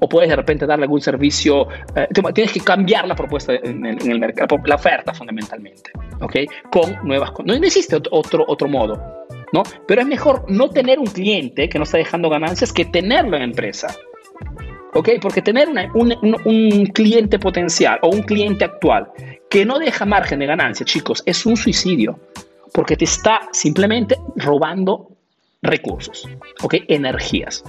[0.00, 4.20] o puedes de repente darle algún servicio, eh, tienes que cambiar la propuesta en el,
[4.20, 6.37] mercado, la oferta fundamentalmente, ¿ok?
[6.70, 9.62] Con nuevas, no existe otro, otro modo, ¿no?
[9.87, 13.40] Pero es mejor no tener un cliente que no está dejando ganancias que tenerlo en
[13.40, 13.94] la empresa.
[14.96, 15.08] ¿Ok?
[15.20, 19.08] Porque tener un, un, cliente potencial o un cliente actual
[19.54, 22.18] que no deja margen de ganancia, chicos, es un suicidio.
[22.72, 25.12] Porque te está simplemente robando
[25.62, 26.28] recursos,
[26.60, 26.74] ¿ok?
[26.88, 27.62] Energías.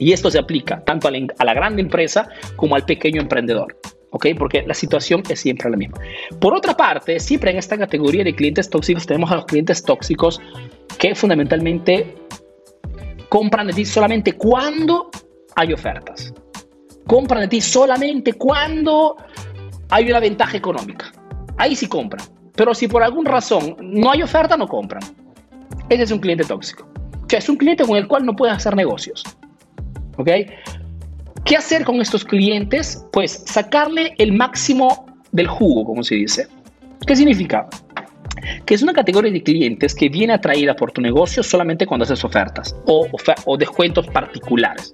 [0.00, 3.78] Y esto se aplica tanto a la, gran empresa como al pequeño emprendedor.
[4.10, 4.26] ¿ok?
[4.36, 5.98] Porque la situación es siempre la misma.
[6.40, 10.40] Por otra parte, siempre en esta categoría de clientes tóxicos tenemos a los clientes tóxicos
[10.98, 12.12] que fundamentalmente
[13.28, 15.10] compran de ti solamente cuando
[15.54, 16.34] hay ofertas.
[17.06, 19.16] Compran de ti solamente cuando
[19.94, 21.12] hay una ventaja económica.
[21.56, 22.26] Ahí sí compran.
[22.56, 25.02] Pero si por alguna razón no hay oferta, no compran.
[25.88, 26.88] Ese es un cliente tóxico.
[27.24, 29.22] O sea, es un cliente con el cual no puedes hacer negocios.
[30.16, 30.28] ¿Ok?
[31.44, 33.06] ¿Qué hacer con estos clientes?
[33.12, 36.48] Pues sacarle el máximo del jugo, como se dice.
[37.06, 37.68] ¿Qué significa?
[38.66, 42.24] Que es una categoría de clientes que viene atraída por tu negocio solamente cuando haces
[42.24, 43.06] ofertas o,
[43.44, 44.92] o descuentos particulares.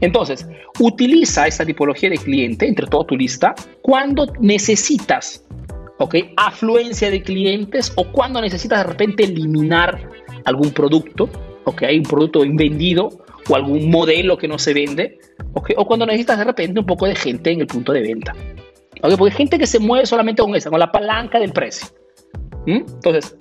[0.00, 0.46] Entonces,
[0.78, 5.44] utiliza esta tipología de cliente entre toda tu lista cuando necesitas
[6.00, 6.14] ¿ok?
[6.36, 10.08] Afluencia de clientes o cuando necesitas de repente eliminar
[10.44, 11.28] algún producto,
[11.64, 11.82] ¿ok?
[11.94, 13.10] Un producto invendido
[13.48, 15.18] o algún modelo que no se vende.
[15.76, 18.34] O cuando necesitas de repente un poco de gente en el punto de venta.
[19.02, 19.16] ¿ok?
[19.16, 21.88] Porque hay gente que se mueve solamente con esa, con la palanca del precio.
[22.66, 23.36] Entonces,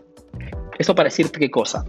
[0.77, 1.85] esto para decirte qué cosa.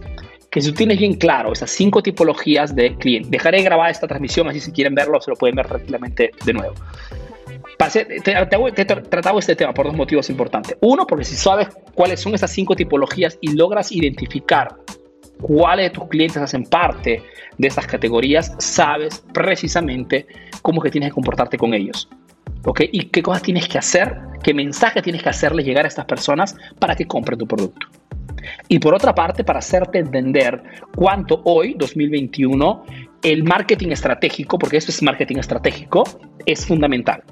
[0.51, 4.47] Que si tú tienes bien claro esas cinco tipologías de clientes, dejaré grabar esta transmisión
[4.49, 6.75] así si quieren verlo se lo pueden ver tranquilamente de nuevo
[7.89, 10.77] te, he tratado este tema por dos motivos importantes.
[10.81, 14.75] Uno, porque si sabes cuáles son esas cinco tipologías y logras identificar
[15.41, 17.23] cuáles de tus clientes hacen parte
[17.57, 20.27] de estas categorías, sabes precisamente
[20.61, 22.09] cómo que tienes que comportarte con ellos.
[22.65, 22.81] ¿Ok?
[22.91, 26.55] Y qué cosas tienes que hacer, qué mensaje tienes que hacerles llegar a estas personas
[26.77, 27.87] para que compren tu producto.
[28.67, 30.61] Y por otra parte, para hacerte entender
[30.95, 32.83] cuánto hoy, 2021,
[33.23, 36.03] el marketing estratégico, porque esto es marketing estratégico,
[36.45, 37.23] es fundamental.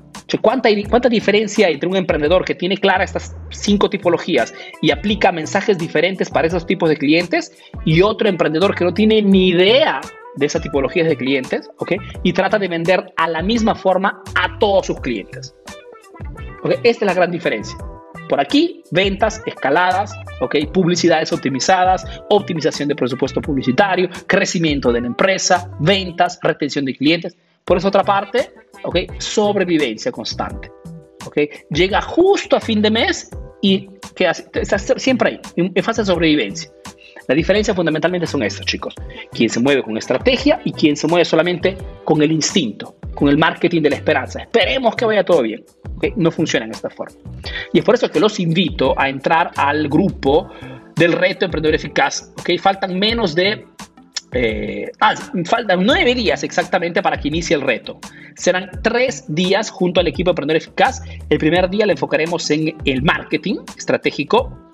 [0.42, 5.32] ¿cuánta, ¿Cuánta diferencia hay entre un emprendedor que tiene claras estas cinco tipologías y aplica
[5.32, 7.52] mensajes diferentes para esos tipos de clientes
[7.86, 10.02] y otro emprendedor que no tiene ni idea
[10.36, 11.94] de esas tipologías de clientes, ¿ok?
[12.24, 15.56] Y trata de vender a la misma forma a todos sus clientes.
[16.64, 16.72] ¿ok?
[16.84, 17.76] Esta es la gran diferencia.
[18.30, 20.56] Por aquí, ventas escaladas, ¿ok?
[20.72, 27.36] Publicidades optimizadas, optimización de presupuesto publicitario, crecimiento de la empresa, ventas, retención de clientes.
[27.66, 28.52] Por esa otra parte,
[28.84, 28.98] ¿ok?
[29.18, 30.72] Sobrevivencia constante,
[31.26, 31.38] ¿ok?
[31.72, 33.90] Llega justo a fin de mes y
[34.54, 36.72] está siempre ahí, en fase de sobrevivencia.
[37.30, 38.96] La diferencia fundamentalmente son estas, chicos.
[39.32, 43.38] Quien se mueve con estrategia y quien se mueve solamente con el instinto, con el
[43.38, 44.42] marketing de la esperanza.
[44.42, 45.64] Esperemos que vaya todo bien.
[46.16, 47.16] No funciona en esta forma.
[47.72, 50.50] Y es por eso que los invito a entrar al grupo
[50.96, 52.34] del reto Emprendedor Eficaz.
[52.40, 52.58] ¿okay?
[52.58, 53.64] Faltan menos de
[54.32, 55.14] eh, ah,
[55.46, 58.00] faltan nueve días exactamente para que inicie el reto.
[58.38, 61.04] Serán tres días junto al equipo Emprendedor Eficaz.
[61.30, 64.69] El primer día le enfocaremos en el marketing estratégico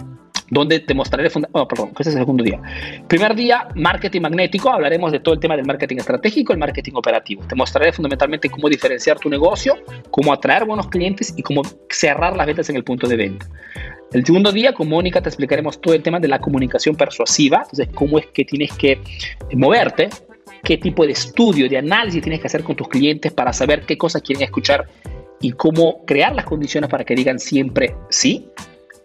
[0.49, 2.61] donde te mostraré, oh, perdón, este es el segundo día.
[3.07, 7.43] Primer día, marketing magnético, hablaremos de todo el tema del marketing estratégico, el marketing operativo.
[7.47, 9.75] Te mostraré fundamentalmente cómo diferenciar tu negocio,
[10.11, 13.47] cómo atraer buenos clientes y cómo cerrar las ventas en el punto de venta.
[14.11, 17.89] El segundo día, con Mónica, te explicaremos todo el tema de la comunicación persuasiva, entonces
[17.93, 19.01] cómo es que tienes que
[19.53, 20.09] moverte,
[20.63, 23.97] qué tipo de estudio, de análisis tienes que hacer con tus clientes para saber qué
[23.97, 24.87] cosas quieren escuchar
[25.41, 28.47] y cómo crear las condiciones para que digan siempre sí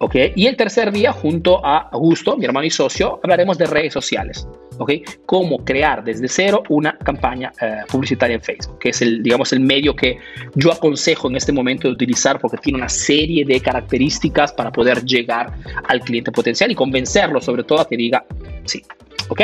[0.01, 0.17] ¿ok?
[0.35, 4.49] Y el tercer día, junto a Augusto, mi hermano y socio, hablaremos de redes sociales,
[4.79, 4.93] ¿ok?
[5.27, 9.61] Cómo crear desde cero una campaña eh, publicitaria en Facebook, que es el, digamos, el
[9.61, 10.19] medio que
[10.55, 15.05] yo aconsejo en este momento de utilizar porque tiene una serie de características para poder
[15.05, 15.53] llegar
[15.87, 18.25] al cliente potencial y convencerlo sobre todo a que diga
[18.65, 18.83] sí,
[19.29, 19.43] ¿ok?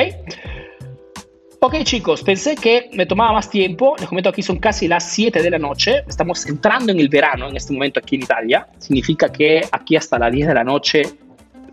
[1.61, 5.43] Ok chicos, pensé que me tomaba más tiempo, les comento aquí son casi las 7
[5.43, 9.33] de la noche, estamos entrando en el verano en este momento aquí en Italia, significa
[9.33, 11.03] que aquí hasta las 10 de la noche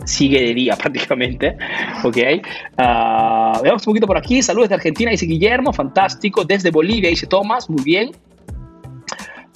[0.06, 1.58] sigue de día prácticamente,
[2.04, 2.18] ok.
[2.78, 7.28] Uh, veamos un poquito por aquí, saludos de Argentina, dice Guillermo, fantástico, desde Bolivia, dice
[7.28, 8.12] Tomás, muy bien.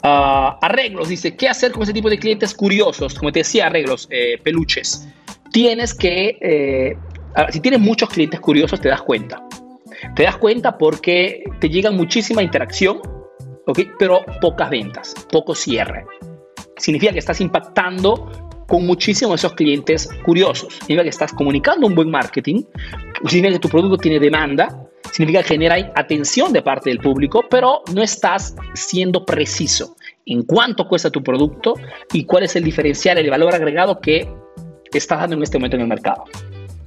[0.03, 3.15] Uh, arreglos, dice, ¿qué hacer con ese tipo de clientes curiosos?
[3.15, 5.07] Como te decía, arreglos, eh, peluches.
[5.51, 6.97] Tienes que, eh,
[7.49, 9.41] si tienes muchos clientes curiosos, te das cuenta.
[10.15, 13.01] Te das cuenta porque te llega muchísima interacción,
[13.65, 13.89] ¿okay?
[13.97, 16.05] pero pocas ventas, poco cierre.
[16.77, 20.73] Significa que estás impactando con muchísimos de esos clientes curiosos.
[20.73, 22.63] Significa que estás comunicando un buen marketing,
[23.25, 27.81] significa que tu producto tiene demanda, significa que genera atención de parte del público, pero
[27.93, 31.75] no estás siendo preciso en cuánto cuesta tu producto
[32.11, 34.29] y cuál es el diferencial, el valor agregado que
[34.91, 36.25] estás dando en este momento en el mercado.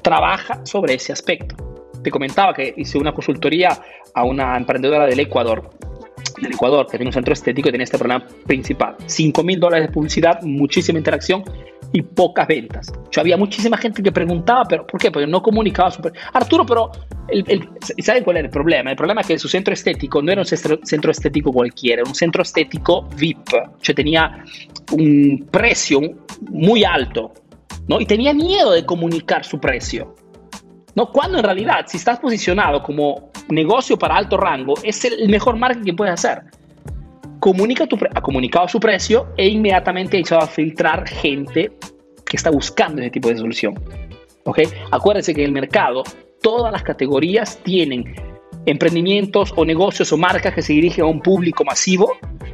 [0.03, 1.70] Trabaja sobre ese aspecto
[2.03, 3.71] te comentaba que hice una consultoría
[4.15, 5.71] a una emprendedora del Ecuador,
[6.41, 8.97] del Ecuador, que tiene un centro estético y tiene este problema principal.
[9.07, 11.45] 5 mil dólares de publicidad, muchísima interacción
[11.93, 12.93] y pocas ventas.
[13.11, 15.11] Yo había muchísima gente que preguntaba, pero ¿por qué?
[15.11, 16.13] Porque no comunicaba super...
[16.33, 16.91] Arturo, pero
[17.29, 18.91] el, ¿saben cuál era el problema?
[18.91, 22.15] El problema es que su centro estético no era un centro, estético cualquiera, era un
[22.15, 23.49] centro estético VIP.
[23.83, 24.45] Yo tenía
[24.93, 26.01] un precio
[26.51, 27.33] muy alto,
[27.89, 28.01] ¿no?
[28.01, 30.15] Y tenía miedo de comunicar su precio.
[31.01, 31.11] ¿No?
[31.11, 35.87] Cuando en realidad, si estás posicionado como negocio para alto rango, es el mejor marketing
[35.87, 36.43] que puedes hacer.
[37.39, 41.73] Comunica tu ha comunicado su precio e inmediatamente ha echado a filtrar gente
[42.27, 43.75] que está buscando ese tipo de solución.
[44.45, 44.61] ¿Ok?
[44.91, 46.03] Acuérdense que en el mercado
[46.43, 48.15] todas las categorías tienen
[48.67, 52.13] emprendimientos o negocios o marcas que se dirigen a un público masivo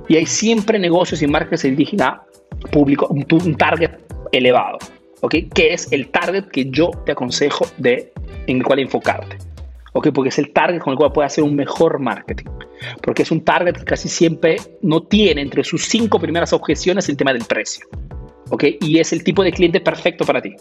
[0.08, 2.22] y hay siempre negocios y marcas que se dirigen a
[2.70, 3.90] público, un, target
[4.30, 4.78] elevado,
[5.22, 5.34] ¿ok?
[5.54, 8.12] Que es el target que yo te aconsejo de,
[8.46, 9.38] en el cual enfocarte,
[9.92, 10.08] ¿ok?
[10.12, 12.46] Porque es el target con el cual puedes hacer un mejor marketing,
[13.02, 17.16] porque es un target que casi siempre no tiene entre sus cinco primeras objeciones el
[17.16, 17.86] tema del precio,
[18.50, 18.64] ¿ok?
[18.80, 20.54] Y es el tipo de cliente perfecto para ti.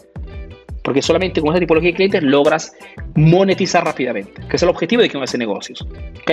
[0.82, 2.72] Porque solamente con esa tipología de clientes logras
[3.16, 5.84] monetizar rápidamente, que es el objetivo de que uno hace negocios.
[6.20, 6.30] ¿Ok?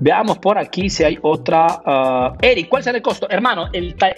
[0.00, 1.82] Veamos por aquí si hay otra.
[1.84, 3.28] Uh, Eric, ¿cuál será el costo?
[3.28, 3.68] Hermano,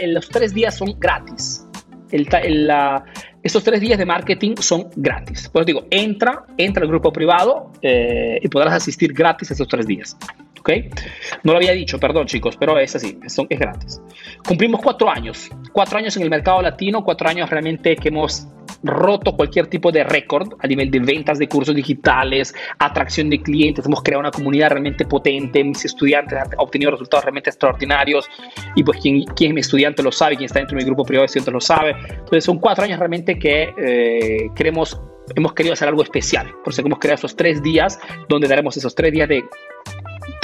[0.02, 1.65] los tres días son gratis.
[2.10, 2.70] El,
[3.46, 5.48] estos tres días de marketing son gratis.
[5.52, 10.16] Pues digo, entra, entra al grupo privado eh, y podrás asistir gratis estos tres días.
[10.58, 10.70] ¿Ok?
[11.44, 14.02] No lo había dicho, perdón chicos, pero es así, es, es gratis.
[14.46, 18.48] Cumplimos cuatro años, cuatro años en el mercado latino, cuatro años realmente que hemos
[18.82, 23.84] roto cualquier tipo de récord a nivel de ventas de cursos digitales, atracción de clientes,
[23.86, 28.28] hemos creado una comunidad realmente potente, mis estudiantes han obtenido resultados realmente extraordinarios
[28.74, 31.04] y pues quien, quien es mi estudiante lo sabe, quien está dentro de mi grupo
[31.04, 31.96] privado de estudiantes lo sabe.
[32.08, 35.00] Entonces son cuatro años realmente que eh, queremos,
[35.34, 38.94] hemos querido hacer algo especial, por eso hemos creado esos tres días donde daremos esos
[38.94, 39.44] tres días de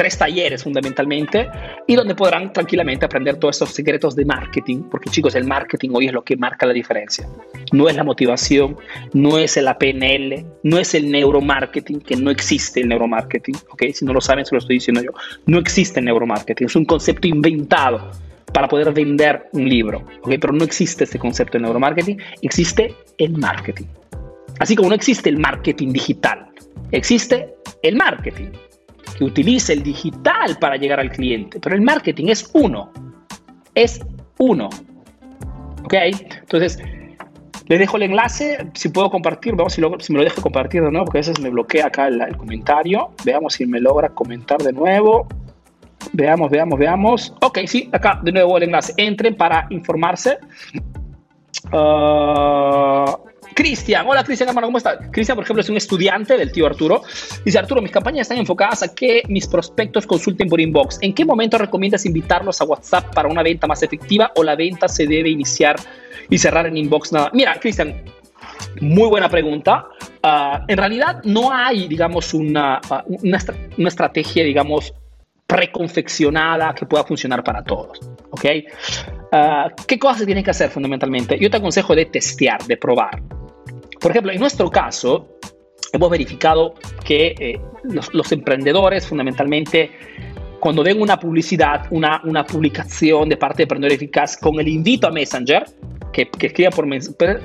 [0.03, 1.49] tres talleres fundamentalmente
[1.87, 6.07] y donde podrán tranquilamente aprender todos esos secretos de marketing, porque chicos, el marketing hoy
[6.07, 7.29] es lo que marca la diferencia.
[7.71, 8.77] No es la motivación,
[9.12, 13.85] no es el PNL, no es el neuromarketing, que no existe el neuromarketing, ¿ok?
[13.95, 15.12] Si no lo saben, se lo estoy diciendo yo.
[15.47, 18.11] No existe el neuromarketing, es un concepto inventado
[18.53, 20.33] para poder vender un libro, ¿ok?
[20.41, 23.87] Pero no existe este concepto de neuromarketing, existe el marketing.
[24.59, 26.49] Así como no existe el marketing digital,
[26.91, 28.51] existe el marketing
[29.25, 32.91] utilice el digital para llegar al cliente, pero el marketing es uno,
[33.75, 34.01] es
[34.39, 34.69] uno.
[35.85, 35.95] ¿Ok?
[35.95, 36.79] Entonces,
[37.69, 40.91] les dejo el enlace, si puedo compartir, vamos si, si me lo dejo compartir de
[40.91, 43.11] nuevo, porque a veces me bloquea acá el, comentario.
[43.25, 45.27] Veamos si me logra comentar de nuevo.
[46.13, 47.35] Veamos, veamos, veamos.
[47.41, 48.93] Ok, sí, acá de nuevo el enlace.
[48.97, 50.39] Entren para informarse.
[51.73, 54.99] Uh, Cristian, hola Cristian, hermano, ¿cómo estás?
[55.11, 57.03] Cristian, por ejemplo, es un estudiante del tío Arturo.
[57.45, 60.99] Dice, Arturo, mis campañas están enfocadas a que mis prospectos consulten por inbox.
[61.01, 64.88] ¿En qué momento recomiendas invitarlos a WhatsApp para una venta más efectiva o la venta
[64.88, 65.77] se debe iniciar
[66.29, 67.31] y cerrar en inbox nada?
[67.33, 68.03] Mira, Cristian,
[68.81, 69.87] muy buena pregunta.
[70.23, 73.38] Ah, en realidad no hay, digamos, una, ah, una,
[73.77, 74.95] una estrategia, digamos,
[75.47, 78.01] preconfeccionada que pueda funcionar para todos.
[78.31, 78.45] ¿Ok?
[79.33, 81.38] Ah, ¿Qué cosas se tienen que hacer fundamentalmente?
[81.38, 83.23] Yo te aconsejo de testear, de probar.
[84.03, 85.38] Por ejemplo, en nuestro caso,
[85.93, 89.93] hemos verificado que eh, los, emprendedores fundamentalmente
[90.59, 95.07] cuando ven una publicidad, una, una publicación de parte de Emprendedor Eficaz con el invito
[95.07, 95.65] a Messenger,
[96.12, 97.41] que, que escriba por Messenger,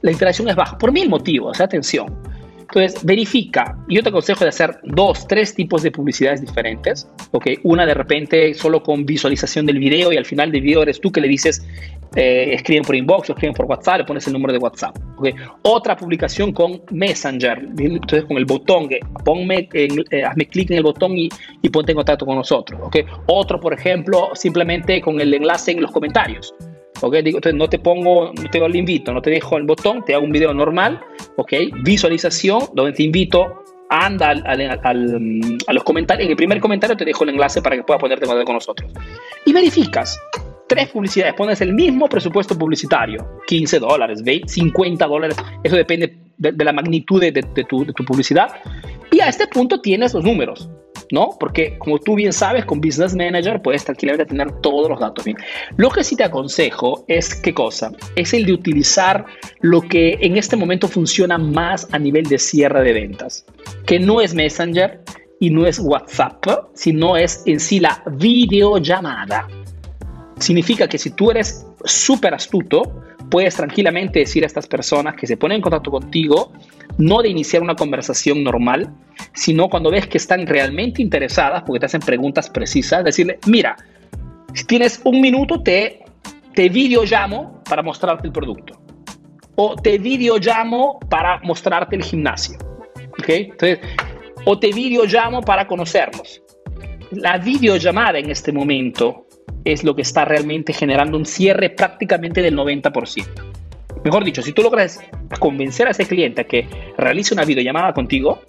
[0.00, 2.31] la interacción es baja por mil motivos, atención.
[2.74, 3.76] Entonces, verifica.
[3.86, 7.06] Yo te aconsejo de hacer dos, tres tipos de publicidades diferentes.
[7.32, 7.48] ¿ok?
[7.64, 11.12] Una de repente solo con visualización del video y al final del video eres tú
[11.12, 11.62] que le dices,
[12.16, 14.96] eh, escriben por inbox o escriben por WhatsApp, le pones el número de WhatsApp.
[15.18, 15.28] ¿ok?
[15.64, 17.58] Otra publicación con Messenger.
[17.76, 21.28] Entonces, con el botón, que ponme, eh, hazme clic en el botón y,
[21.60, 22.80] y, ponte en contacto con nosotros.
[22.84, 22.96] ¿ok?
[23.26, 26.54] Otro, por ejemplo, simplemente con el enlace en los comentarios.
[27.02, 27.16] ¿Ok?
[27.16, 30.14] Digo, entonces no te pongo, no te lo invito, no te dejo el botón, te
[30.14, 31.00] hago un video normal,
[31.36, 31.52] ¿ok?
[31.82, 37.24] Visualización, donde te invito, anda al, a los comentarios, en el primer comentario te dejo
[37.24, 38.90] el enlace para que puedas ponerte en con nosotros.
[39.44, 40.18] Y verificas,
[40.72, 46.72] tres publicidades, pones el mismo presupuesto publicitario, 15 dólares, 50 dólares, eso depende de, la
[46.72, 47.30] magnitud de,
[47.68, 48.48] tu, de tu publicidad.
[49.10, 50.70] Y a este punto tienes los números.
[51.10, 51.36] ¿no?
[51.38, 55.36] Porque como tú bien sabes, con Business Manager puedes tranquilamente tener todos los datos bien.
[55.76, 57.92] Lo que sí te aconsejo es, ¿qué cosa?
[58.16, 59.26] Es el de utilizar
[59.60, 63.44] lo que en este momento funciona más a nivel de cierre de ventas,
[63.84, 65.02] que no es Messenger
[65.38, 69.46] y no es WhatsApp, sino es en sí la videollamada.
[70.42, 72.82] Significa que si tú eres súper astuto,
[73.30, 76.52] puedes tranquilamente decir a estas personas que se ponen en contacto contigo,
[76.98, 78.92] no de iniciar una conversación normal,
[79.34, 83.76] sino cuando ves que están realmente interesadas, porque te hacen preguntas precisas, decirle, mira,
[84.52, 86.00] si tienes un minuto, te,
[86.56, 88.82] te video llamo para mostrarte el producto.
[89.54, 92.58] O te video llamo para mostrarte el gimnasio.
[93.28, 93.78] Entonces,
[94.44, 96.42] o te video llamo para conocernos.
[97.12, 99.28] La videollamada en este momento
[99.64, 103.26] es lo que está realmente generando un cierre prácticamente del 90%.
[104.04, 105.00] Mejor dicho, si tú logras
[105.38, 106.66] convencer a ese cliente a que
[106.98, 108.40] realice una videollamada contigo,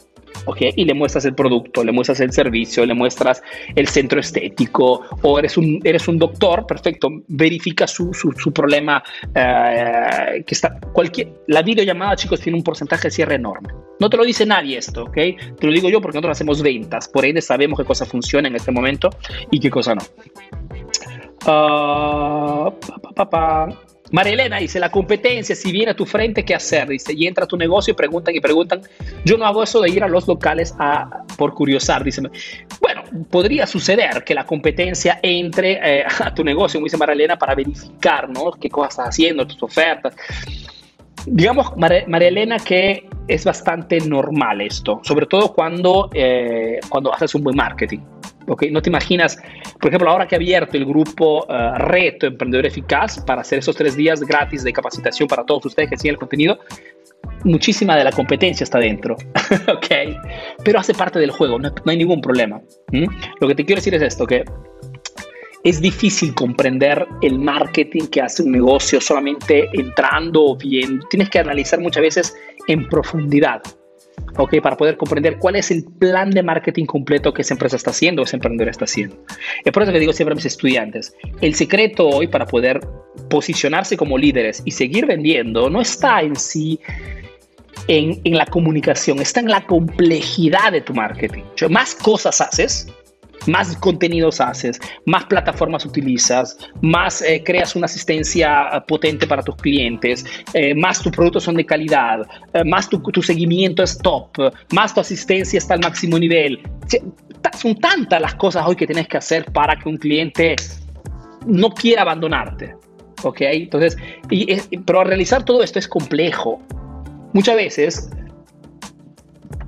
[0.46, 0.58] ¿ok?
[0.76, 3.42] Y le muestras el producto, le muestras el servicio, le muestras
[3.76, 9.04] el centro estético, o eres un, eres un doctor, perfecto, verifica su, su, problema,
[9.36, 13.70] eh, que está, cualquier, la videollamada, chicos, tiene un porcentaje de cierre enorme.
[14.00, 15.14] No te lo dice nadie esto, ¿ok?
[15.14, 18.56] Te lo digo yo porque nosotros hacemos ventas, por ende sabemos qué cosa funciona en
[18.56, 19.10] este momento
[19.52, 20.02] y qué cosa no.
[21.46, 22.72] Uh,
[24.12, 26.88] María Elena dice, la competencia, si viene a tu frente, ¿qué hacer?
[26.88, 28.82] Dice, y entra a tu negocio y preguntan y preguntan.
[29.26, 32.22] Yo no hago eso de ir a los locales a, por curiosar, dice.
[32.80, 33.02] Bueno,
[33.32, 37.56] podría suceder que la competencia entre eh, a tu negocio, como dice María Elena, para
[37.56, 38.52] verificar, ¿no?
[38.52, 40.16] Qué cosas estás haciendo, tus ofertas.
[41.26, 47.44] Digamos, María Elena, que es bastante normal esto, sobre todo cuando, eh, cuando haces un
[47.44, 48.00] buen marketing.
[48.46, 49.38] Okay, no te imaginas,
[49.80, 53.74] por ejemplo, ahora que he abierto el grupo uh, Reto Emprendedor Eficaz para hacer esos
[53.74, 56.60] tres días gratis de capacitación para todos ustedes que siguen el contenido,
[57.46, 59.16] muchísima de la competencia está dentro,
[59.74, 59.88] ¿ok?
[60.64, 62.62] Pero hace parte del juego, no, hay ningún problema.
[63.40, 64.44] Lo que te quiero decir es esto, que
[65.64, 71.00] es difícil comprender el marketing que hace un negocio solamente entrando o bien.
[71.10, 72.36] Tienes que analizar muchas veces
[72.68, 73.62] en profundidad.
[74.38, 74.62] ¿ok?
[74.62, 78.24] Para poder comprender cuál es el plan de marketing completo que esa empresa está haciendo
[78.24, 79.18] ese emprendedor está haciendo.
[79.64, 82.82] Es por eso que digo siempre a mis estudiantes, el secreto hoy para poder
[83.30, 86.80] posicionarse como líderes y seguir vendiendo no está en sí
[87.88, 91.44] en, en la comunicación, está en la complejidad de tu marketing.
[91.70, 92.88] más cosas haces,
[93.48, 100.26] más contenidos haces, más plataformas utilizas, más eh, creas una asistencia potente para tus clientes,
[100.54, 104.94] eh, más tus productos son de calidad, eh, más tu, tu, seguimiento es top, más
[104.94, 106.62] tu asistencia está al máximo nivel.
[107.58, 110.56] Son tantas las cosas hoy que tienes que hacer para que un cliente
[111.46, 112.76] no quiera abandonarte.
[113.24, 113.38] ¿Ok?
[113.42, 113.98] Entonces,
[114.86, 116.62] pero realizar todo esto es complejo.
[117.34, 118.10] Muchas veces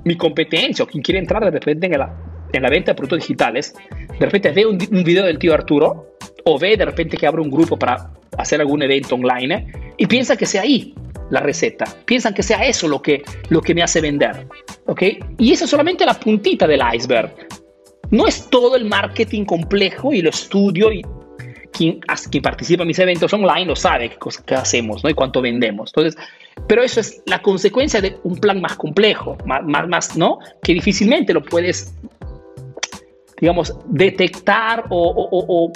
[0.04, 2.14] mi competencia o quien quiere entrar de repente en la,
[2.56, 3.74] en la venta de productos digitales,
[4.18, 7.50] de repente ve un, video del tío Arturo o ve de repente que abre un
[7.50, 9.66] grupo para hacer algún evento online
[9.96, 10.94] y piensa que sea ahí
[11.30, 11.84] la receta.
[12.04, 14.46] Piensan que sea eso lo que, lo que me hace vender.
[14.86, 15.02] ¿Ok?
[15.38, 17.34] Y eso es solamente la puntita del iceberg.
[18.10, 21.02] No es todo el marketing complejo y lo estudio y
[21.72, 25.10] quien, quien participa en mis eventos online lo sabe qué, cosa, qué hacemos ¿no?
[25.10, 25.90] y cuánto vendemos.
[25.94, 26.16] Entonces,
[26.66, 30.38] pero eso es la consecuencia de un plan más complejo, más, más, más ¿no?
[30.62, 31.94] Que difícilmente lo puedes
[33.40, 35.72] digamos, detectar o,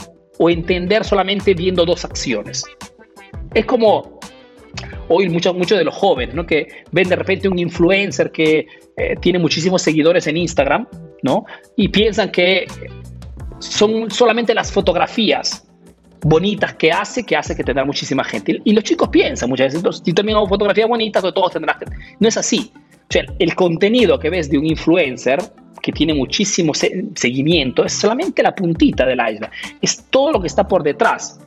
[0.49, 2.65] entender solamente viendo dos acciones.
[3.55, 4.19] Es como
[5.09, 6.47] hoy muchos mucho de los jóvenes, ¿no?
[6.47, 10.87] Que ven de repente un influencer que eh, tiene muchísimos seguidores en Instagram,
[11.23, 11.45] ¿no?
[11.77, 12.67] Y piensan que
[13.59, 15.67] son solamente las fotografías
[16.23, 18.61] bonitas que hace, que hace que tendrá muchísima gente.
[18.65, 21.97] Y los chicos piensan muchas veces, si también hago fotografías bonitas, todos tendrán gente.
[22.19, 22.73] No es así.
[23.11, 25.41] O sea, el contenido que ves de un influencer
[25.83, 30.69] que tiene muchísimo seguimiento, es solamente la puntita del iceberg, es todo lo que está
[30.69, 31.41] por detrás.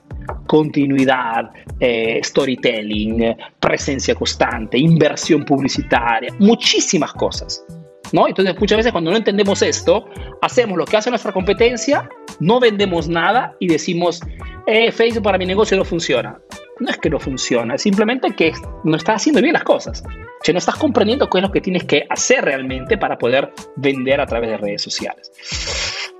[0.46, 7.64] Continuidad, eh, storytelling, presencia constante, inversión publicitaria, muchísimas cosas.
[8.12, 8.28] ¿no?
[8.28, 10.10] Entonces muchas veces cuando no entendemos esto,
[10.42, 12.10] hacemos lo que hace nuestra competencia,
[12.42, 14.20] no vendemos nada y decimos,
[14.68, 16.38] eh, Facebook para mi negocio no funciona.
[16.84, 18.52] No es que no funciona, simplemente que
[18.84, 20.04] no estás haciendo bien las cosas.
[20.06, 24.20] O no estás comprendiendo qué es lo que tienes que hacer realmente para poder vender
[24.20, 25.32] a través de redes sociales.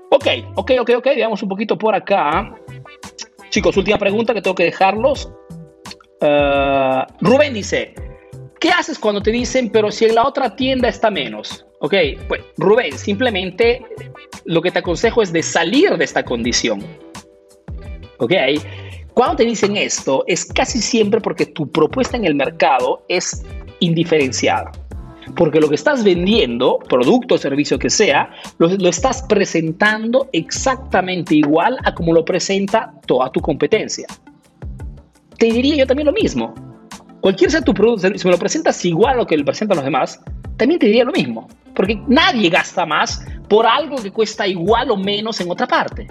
[0.08, 2.54] Ok, ok, ok, ok, veamos un poquito por acá.
[3.50, 5.30] Chicos, última pregunta que tengo que dejarlos.
[6.22, 7.94] Uh, Rubén dice,
[8.58, 11.66] ¿qué haces cuando te dicen, pero si en la otra tienda está menos?
[11.80, 11.92] Ok,
[12.26, 13.84] pues Rubén, simplemente
[14.46, 16.82] lo que te aconsejo es de salir de esta condición.
[18.16, 18.32] Ok,
[19.14, 23.44] cuando te dicen esto es casi siempre porque tu propuesta en el mercado es
[23.80, 24.72] indiferenciada.
[25.36, 31.34] Porque lo que estás vendiendo, producto o servicio que sea, lo, lo, estás presentando exactamente
[31.34, 34.06] igual a como lo presenta toda tu competencia.
[35.38, 36.54] Te diría yo también lo mismo.
[37.20, 39.84] Cualquier sea tu producto, si me lo presentas igual a lo que le presentan los
[39.84, 40.20] demás,
[40.58, 41.48] también te diría lo mismo.
[41.74, 46.06] Porque nadie gasta más por algo que cuesta igual o menos en otra parte.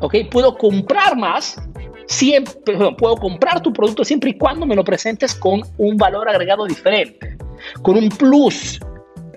[0.00, 0.14] ¿Ok?
[0.30, 1.60] Puedo comprar más,
[2.08, 6.66] siempre, puedo comprar tu producto siempre y cuando me lo presentes con un valor agregado
[6.66, 7.36] diferente,
[7.82, 8.80] con un plus.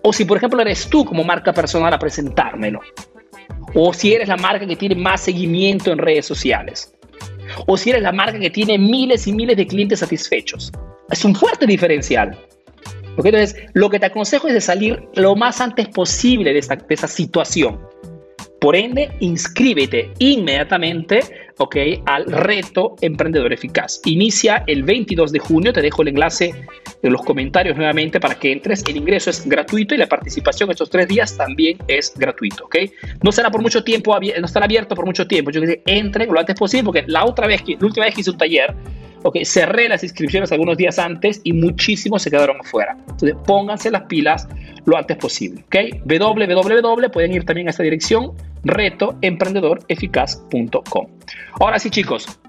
[0.04, 2.80] O si, por ejemplo, eres tú como marca personal a presentármelo.
[3.76, 6.92] O si eres la marca que tiene más seguimiento en redes sociales.
[7.68, 10.72] O si eres la marca que tiene miles y miles de clientes satisfechos.
[11.10, 12.38] Es un fuerte diferencial.
[13.18, 16.86] Entonces, lo que te aconsejo es de salir lo más antes posible de, esta, de
[16.90, 17.80] esa situación.
[18.62, 21.22] Por ende, inscríbete inmediatamente
[21.58, 21.78] ¿ok?
[22.06, 24.00] al reto Emprendedor Eficaz.
[24.06, 26.54] Inicia el 22 de junio, te dejo el enlace
[27.02, 28.84] en los comentarios nuevamente para que entres.
[28.88, 32.66] El ingreso es gratuito y la participación estos tres días también es gratuito.
[32.66, 32.76] ¿ok?
[33.24, 35.50] No será por mucho tiempo, no estará abierto por mucho tiempo.
[35.50, 38.30] Yo que entren lo antes posible porque la otra vez, la última vez que hice
[38.30, 38.76] un taller,
[39.24, 42.98] Ok, cerré las inscripciones algunos días antes y muchísimos se quedaron afuera.
[43.02, 44.48] Entonces, pónganse las pilas
[44.86, 45.64] lo antes posible.
[45.66, 48.34] Ok, www, pueden ir también a esta dirección,
[48.64, 51.08] retoemprendedoreficaz.com.
[51.60, 52.40] Ahora sí, chicos,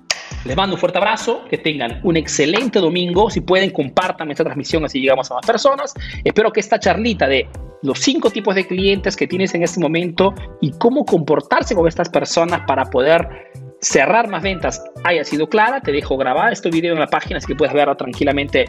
[0.45, 3.31] les mando un fuerte abrazo, que tengan un excelente domingo.
[3.31, 5.95] Si pueden, compartan esta transmisión así llegamos a más personas.
[6.25, 7.49] Espero que esta charlita de
[7.83, 12.09] los cinco tipos de clientes que tienes en este momento y cómo comportarse con estas
[12.09, 13.51] personas para poder
[13.81, 15.81] cerrar más ventas haya sido clara.
[15.81, 18.67] Te dejo grabar este video en la página así que puedes verlo tranquilamente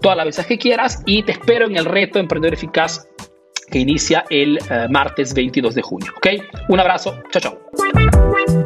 [0.00, 3.06] todas las veces que quieras y te espero en el reto Emprendedor Eficaz
[3.70, 6.12] que inicia el eh, martes 22 de junio.
[6.16, 6.26] ¿Ok?
[6.68, 7.22] Un abrazo.
[7.30, 8.63] Chao, chao.